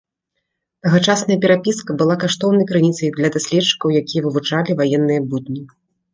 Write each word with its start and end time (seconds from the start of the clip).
Тагачасная 0.85 1.37
перапіска 1.43 1.91
была 1.99 2.15
каштоўнай 2.23 2.65
крыніцай 2.73 3.09
для 3.19 3.31
даследчыкаў, 3.37 3.87
якія 4.01 4.21
вывучалі 4.27 4.71
ваенныя 4.83 5.21
будні. 5.31 5.61